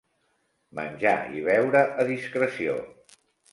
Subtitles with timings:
[0.79, 2.81] Menjar i beure a discreció.